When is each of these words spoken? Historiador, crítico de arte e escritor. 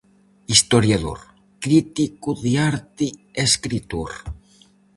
Historiador, 0.53 1.19
crítico 1.63 2.29
de 2.43 2.51
arte 2.73 3.05
e 3.37 3.39
escritor. 3.49 4.11